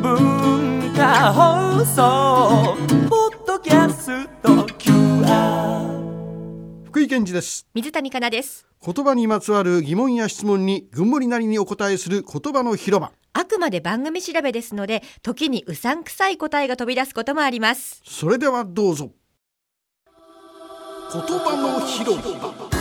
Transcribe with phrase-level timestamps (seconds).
[0.00, 2.76] 文化放送
[3.08, 7.66] ポッドキャスト QR 福井健二です。
[7.74, 8.66] 水谷香奈です。
[8.84, 13.12] 言葉にまつわる疑問や質問に群盛りなりにお答えする言葉の広場。
[13.32, 18.02] あくまで番組調べですので時にうさんくさい答えが飛び出すこともあります。
[18.04, 19.10] それではどうぞ。
[21.12, 22.71] 言葉の広場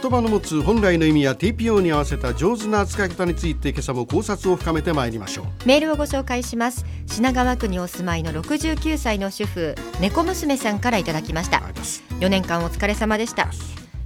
[0.00, 5.46] 言葉の持つ本来の意味や TPO に合わせた上手な扱い方について今朝も考察を深めてまいりましょう。
[5.66, 6.86] メールをご紹介します。
[7.06, 11.58] 品川区にお住まいの69歳の主婦猫娘さんからいただきました。
[11.64, 12.02] あります。
[12.20, 13.50] 4年間お疲れ様でした。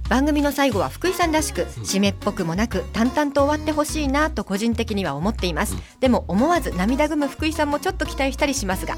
[0.09, 5.75] 番組の最後は福井さんらしく締めっぽくもなく淡々と終わってほしいなと個人的には思っています。
[6.01, 8.95] でも思わず涙ぐむ福井さんもちょっと期待したりしますが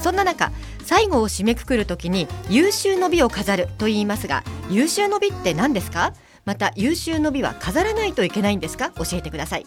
[0.00, 0.52] そんな中
[0.84, 6.12] 最後を締めくくるときに優秀の美を飾ると言いますが優秀の美って何ですか？
[6.46, 8.90] また優秀の美は飾らないといけないんですか？
[8.90, 9.66] 教えてください、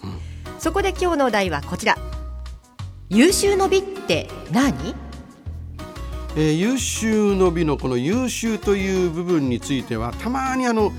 [0.59, 1.97] そこで今日のお題はこちら。
[3.09, 4.95] 優秀の美って何？
[6.37, 10.93] えー優秀の美のこの優秀という部分についてはたまにあの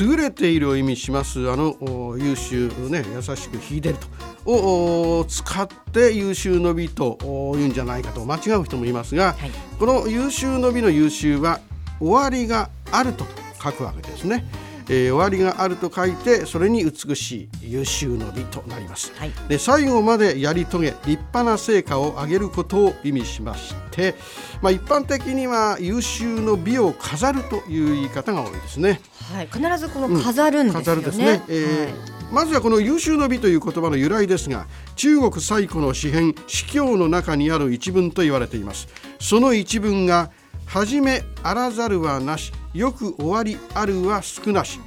[0.00, 1.50] 優れているを意味します。
[1.50, 4.06] あのお優秀ね優しく秀でると。
[4.46, 8.24] をお使って優秀の美とお言うんじゃないかと。
[8.24, 9.50] 間違う人もいますが、はい。
[9.78, 11.60] この優秀の美の優秀は
[11.98, 13.26] 終わりがあると
[13.62, 14.46] 書くわけですね。
[14.90, 19.12] えー終わりがあると書いてそれに美しい優秀の美となります。
[19.16, 24.16] はいで最後までやり遂げ立派な成果を上げることを意味しまして、
[24.60, 29.00] まあ、一般的には優秀の美を飾るという言い方が多いですね。
[29.32, 30.84] はい、必ずこの飾るんですよね。
[30.84, 38.86] 飾るですね、えーまずはこの優秀の美という言葉の由来ですが中国最古の詩編詩経の中にある一文と言われています
[39.18, 40.30] その一文が
[40.70, 44.80] 「初めあらざるはなしよく終わりあるは少なし」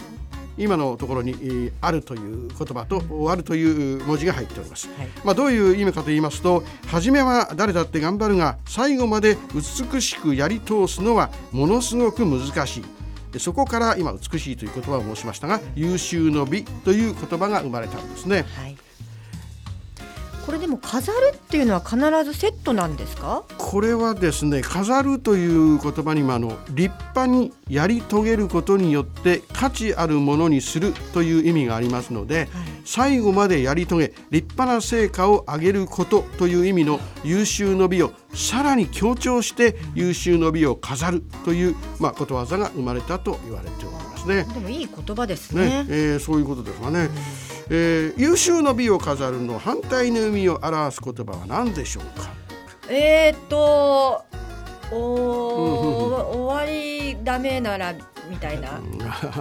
[0.58, 5.08] 今のところに、えーあるという言葉と終わるという文字が入っております、はい。
[5.24, 12.84] まあ、どういう意味かと言いますと初めは誰だって頑張るが最後まで美しくやり通すのはものすごく難しい。
[13.32, 18.46] でそこから今美しいという言葉を申しましたが優秀の美という言葉が生まれたんですね。
[18.56, 18.78] はい。
[20.46, 23.44] これでも飾るっていうのは必ずセットなんですか？
[23.58, 32.50] これはですね飾るという言葉にもあの立派にやり遂げることによって価値あるものにするという意味がありますので、
[32.86, 43.93] 最後までやり遂げ立派な成果を上げることという意味の優秀の美をさらに強調して優秀の美を飾るという、まあ、ことわざが生まれたと言われております
[44.28, 44.44] ね。
[44.54, 45.86] でもいい言葉ですねね。
[45.90, 47.10] えーそういうことですかね、
[47.70, 52.30] えー優秀の美を飾るの反対の意味を表す言葉は何でしょうか？
[52.90, 54.24] えーっと、
[54.92, 57.94] おうんー終わりダメなら
[58.30, 58.82] みたいな。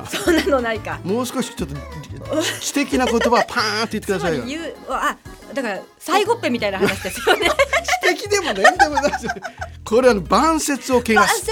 [0.09, 1.01] そんなのないか。
[1.05, 1.75] もう少しちょっと
[2.61, 4.45] 知的な言葉をパーンって言ってくださいよ
[4.89, 5.17] あ
[5.55, 7.49] だから最後っぺみたいな話ですよね。
[8.05, 9.13] 知的でもねでもない
[9.93, 11.47] これは晩節を汚晩す。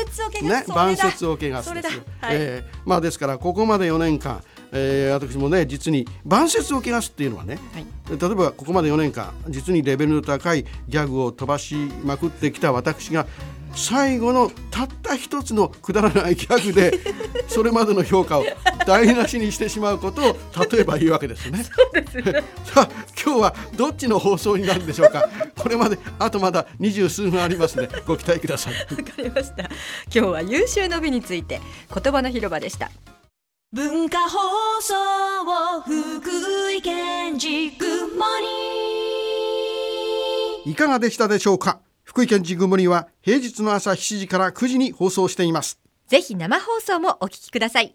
[0.73, 1.63] 晩節を汚すですよ。
[1.63, 1.89] それだ。
[1.91, 1.99] はい。
[2.33, 4.43] えーまあですからここまで4年間
[4.73, 13.25] えー私もね実に晩節を汚すっていうのはね、はい例えばここまで4年間実にレベルの高いギャグを飛ばしまくってきた私が
[13.73, 16.93] 最後のたった一つのくだらないギャグで
[17.47, 18.45] それまでの評価を
[18.87, 20.37] 台無しにしてしまうことを
[20.73, 21.65] 例えば言うわけですね。
[22.65, 22.89] さあ
[23.25, 28.75] 今日はどっちの放送になるんでしょうかこれまであとまだ二十数分ありますのでご期待ください。
[28.75, 29.63] わかりました。
[29.63, 29.71] 今
[30.11, 31.61] 日は優秀の美について
[31.95, 32.91] 言葉の広場でした。
[33.73, 34.95] 文化放送
[35.85, 37.87] 福井県ジグ
[38.19, 38.25] モ
[40.65, 41.79] ニいかがでしたでしょうか？
[42.03, 45.79] 福井県ジグモリは平日の朝7時から9時に放送しています。
[46.09, 47.95] ぜひ生放送もお聞きください。